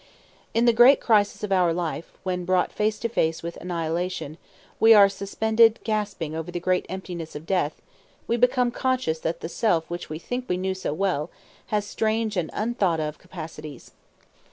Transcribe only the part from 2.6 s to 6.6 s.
face to face with annihilation, we are suspended gasping over the